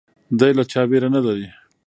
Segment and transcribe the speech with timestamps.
[0.39, 1.47] دی له چا ویره نه لري.